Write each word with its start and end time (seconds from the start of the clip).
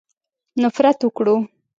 نفرت 0.61 0.99
وکړو. 1.07 1.35